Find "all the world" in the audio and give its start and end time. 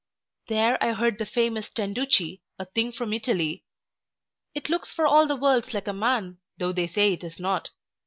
5.05-5.75